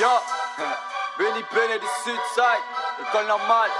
[0.00, 0.08] Yo,
[1.18, 2.64] Benny Bene du Sudside,
[3.02, 3.70] école normale.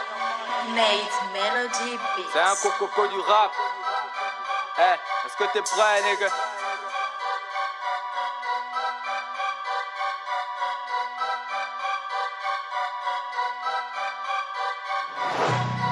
[0.75, 1.99] Nate Melody
[2.31, 2.77] C'est un Beats.
[2.79, 3.51] coco du rap.
[4.79, 6.27] Eh, est-ce que t'es prêt, nigga?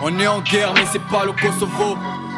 [0.02, 1.96] On est en guerre, mais c'est pas le Kosovo.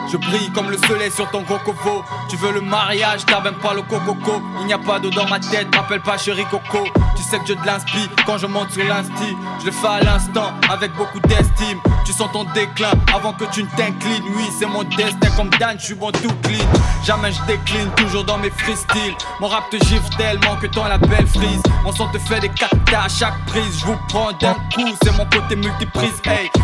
[0.08, 2.04] Je brille comme le soleil sur ton cocovo.
[2.28, 4.42] Tu veux le mariage, t'as même pas le cococo.
[4.60, 6.84] Il n'y a pas d'eau dans ma tête, m'appelle pas chéri coco.
[7.16, 9.36] Tu sais que je de l'inspi quand je monte sur l'insti.
[9.60, 11.78] Je le fais à l'instant avec beaucoup d'estime.
[12.04, 14.24] Tu sens ton déclin avant que tu ne t'inclines.
[14.36, 16.64] Oui, c'est mon destin comme Dan, je suis bon tout clean.
[17.04, 19.14] Jamais je décline, toujours dans mes freestyles.
[19.40, 21.62] Mon rap te gifle tellement que ton la belle frise.
[21.84, 23.78] Mon son te fait des catas à chaque prise.
[23.80, 26.20] Je vous prends d'un coup, c'est mon côté multiprise.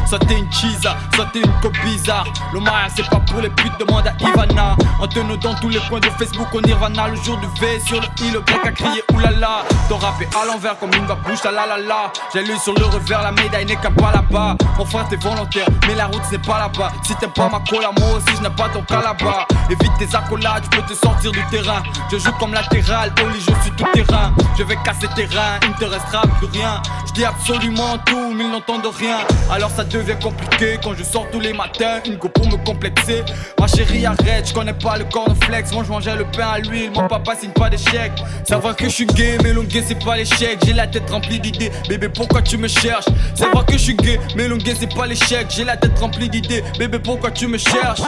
[0.09, 2.27] Soit t'es une cheesa, soit t'es une co bizarre.
[2.53, 4.77] Le mariage c'est pas pour les putes, demande à Ivana.
[5.01, 7.09] En tenant dans tous les coins de Facebook, on Nirvana.
[7.09, 9.63] Le jour du V sur le I, le grec a crié oulala.
[9.89, 12.13] Ton rap est à l'envers comme une bouche, la la la la.
[12.33, 14.57] J'ai lu sur le revers, la médaille n'est qu'un pas là-bas.
[14.79, 16.93] Mon frère, t'es volontaire, mais la route c'est pas là-bas.
[17.03, 19.47] Si t'aimes pas ma cola, moi aussi je n'ai pas ton cas là-bas.
[19.71, 21.83] Évite tes accolades, je peux te sortir du terrain.
[22.11, 24.33] Je joue comme latéral, lit, je suis tout terrain.
[24.59, 26.81] Je vais casser tes reins, il ne te restera plus rien.
[27.07, 29.19] Je dis absolument tout, mais ils n'entendent rien.
[29.51, 29.85] Alors ça
[30.23, 32.01] compliqué quand je sors tous les matins.
[32.07, 33.23] Une go pour me complexer.
[33.59, 35.73] Ma chérie, arrête, je connais pas le cornflakes.
[35.73, 38.13] Moi je mangeais le pain à l'huile, mon papa signe pas d'échec.
[38.45, 40.59] Savoir que je suis gay, mais longue c'est pas l'échec.
[40.65, 43.07] J'ai la tête remplie d'idées, bébé, pourquoi tu me cherches?
[43.35, 45.47] Savoir que je suis gay, mais longue c'est pas l'échec.
[45.51, 48.03] J'ai la tête remplie d'idées, bébé, pourquoi tu me cherches?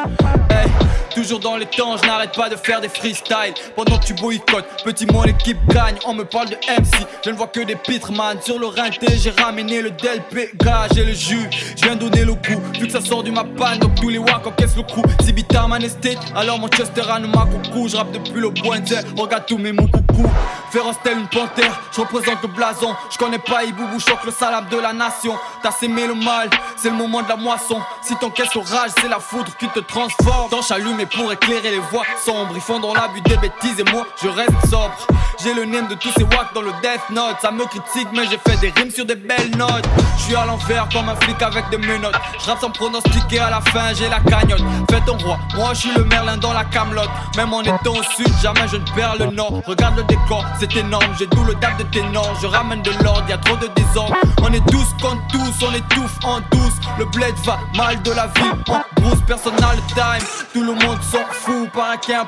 [0.51, 0.69] Hey,
[1.15, 3.55] toujours dans les temps, je n'arrête pas de faire des freestyles.
[3.77, 5.97] Pendant que tu boycottes, petit mon équipe gagne.
[6.07, 8.39] On me parle de MC, je ne vois que des pitreman.
[8.43, 11.49] Sur le rinté, j'ai ramené le DLP, gars, j'ai le jus.
[11.79, 14.45] Je viens donner le coup, vu que ça sort du mapan, donc tous les wack
[14.45, 15.05] encaissent le coup.
[15.23, 17.87] Si bitar man estate, alors Manchester a ma coucou.
[17.87, 18.81] Je rappe depuis le point
[19.17, 20.29] regarde tous mes mots coucou.
[20.73, 22.97] Féroce telle une panthère, je représente le blason.
[23.13, 25.35] Je connais pas Iboubou, choque le salade de la nation.
[25.63, 27.81] T'as sémé le mal, c'est le moment de la moisson.
[28.03, 30.51] Si t'encaisses l'orage, c'est la foudre qui te transforme.
[30.51, 32.55] Torche allumée pour éclairer les voies sombres.
[32.57, 35.07] Ils font dans l'abus des bêtises et moi, je reste sobre.
[35.41, 37.37] J'ai le name de tous ces wacks dans le Death Note.
[37.41, 39.85] Ça me critique, mais j'ai fait des rimes sur des belles notes.
[40.17, 42.17] Je suis à l'envers comme un flic avec des menottes.
[42.41, 44.63] Je sans pronostiquer, à la fin j'ai la cagnotte.
[44.91, 47.09] Fais ton roi, moi je suis le merlin dans la camelote.
[47.37, 49.63] Même en étant au sud, jamais je ne perds le nord.
[49.65, 51.07] Regarde le décor, c'est énorme.
[51.17, 52.37] J'ai tout le dab de ténor.
[52.43, 54.17] Je ramène de l'ordre, y a trop de désordre.
[54.43, 56.75] On est tous contre tous, on étouffe en douce.
[56.99, 59.23] Le bled va mal de la vie en brousse.
[59.25, 61.71] Personal time, tout le monde s'en fout.
[61.73, 62.25] Paraît qu'il y a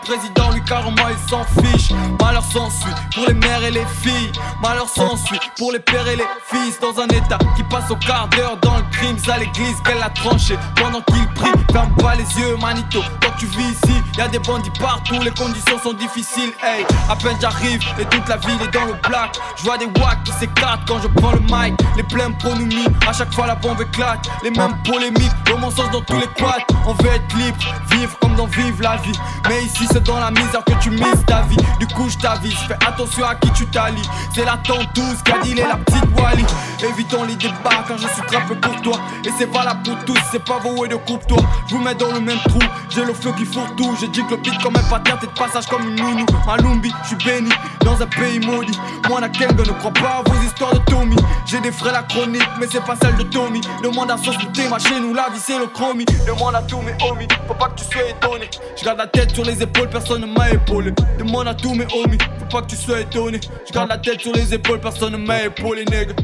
[0.73, 1.93] un président, lui carrément il s'en fiche.
[2.21, 4.33] Malheur s'ensuit pour les mères et les filles.
[4.63, 6.79] Malheur s'ensuit pour les pères et les fils.
[6.81, 9.17] Dans un état qui passe au quart d'heure dans le crime.
[9.31, 11.51] À l'église qu'elle a tranché pendant qu'il prie.
[11.73, 13.01] Ferme pas les yeux, manito.
[13.23, 15.21] Quand tu vis ici, y a des bandits partout.
[15.23, 16.53] Les conditions sont difficiles.
[16.63, 19.39] Hey, à peine j'arrive et toute la ville est dans le black.
[19.57, 21.75] Je vois des wacks qui s'écartent quand je prends le mic.
[21.97, 24.29] Les pleins pronomis, à chaque fois la bombe éclate.
[24.43, 26.65] Les mêmes polémiques, le mensonge dans tous les quads.
[26.87, 27.59] On veut être libre,
[27.91, 29.19] vivre comme dans Vive la vie.
[29.49, 31.57] Mais ici c'est dans la misère que tu mises ta vie.
[31.79, 34.09] Du coup je t'avise, fais attention à qui tu t'allies.
[34.35, 36.45] C'est la tentouse, Cadil et la petite Wally.
[36.83, 39.01] Évitons les débats quand je suis trappé pour toi.
[39.25, 41.39] Et c'est valable pour tous, c'est pas vos de coupe-toi.
[41.69, 43.97] Je vous mets dans le même trou, j'ai le feu qui fourre tout.
[44.01, 46.27] J'ai dit que le beat comme un patin, t'es de passage comme une nounou.
[46.47, 47.51] Malumbi, je suis béni
[47.85, 48.79] dans un pays maudit.
[49.09, 51.17] Moi, Nakenga ne crois pas à vos histoires de Tommy.
[51.47, 53.61] J'ai des frères la chronique, mais c'est pas celle de Tommy.
[53.83, 54.33] Demande à son
[54.71, 56.05] ma chez nous, la vie c'est le chromie.
[56.27, 58.49] Demande à tous mes homies, faut pas que tu sois étonné.
[58.77, 60.93] Je garde la tête sur les épaules, personne ne épaulé.
[61.19, 63.41] Demande à tous mes homies, faut pas que tu sois étonné.
[63.73, 66.15] Je la tête sur les épaules, personne ne m'a épaulé, nègre.